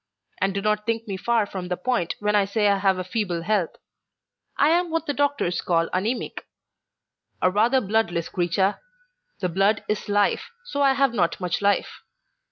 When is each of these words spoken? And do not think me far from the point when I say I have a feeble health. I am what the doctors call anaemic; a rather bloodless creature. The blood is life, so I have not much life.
And 0.41 0.55
do 0.55 0.63
not 0.63 0.87
think 0.87 1.07
me 1.07 1.15
far 1.15 1.45
from 1.45 1.67
the 1.67 1.77
point 1.77 2.15
when 2.19 2.33
I 2.35 2.43
say 2.45 2.67
I 2.67 2.79
have 2.79 2.97
a 2.97 3.03
feeble 3.03 3.43
health. 3.43 3.75
I 4.57 4.69
am 4.71 4.89
what 4.89 5.05
the 5.05 5.13
doctors 5.13 5.61
call 5.61 5.89
anaemic; 5.93 6.47
a 7.39 7.51
rather 7.51 7.81
bloodless 7.81 8.27
creature. 8.27 8.79
The 9.41 9.49
blood 9.49 9.83
is 9.87 10.09
life, 10.09 10.49
so 10.65 10.81
I 10.81 10.93
have 10.93 11.13
not 11.13 11.39
much 11.39 11.61
life. 11.61 12.01